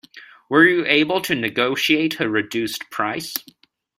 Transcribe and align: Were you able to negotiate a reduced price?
Were 0.49 0.65
you 0.67 0.83
able 0.87 1.21
to 1.21 1.35
negotiate 1.35 2.19
a 2.19 2.27
reduced 2.27 2.89
price? 2.89 3.35